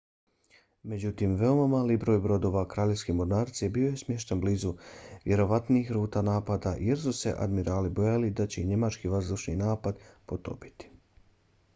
[0.91, 4.71] međutim veoma mali broj brodova kraljevske mornarice bio je smješten blizu
[5.25, 10.03] vjerovatnih ruta napada jer su se admirali bojali da će ih njemački vazdušni napad
[10.33, 10.91] potopiti